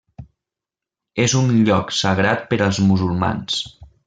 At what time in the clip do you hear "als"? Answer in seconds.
2.69-2.81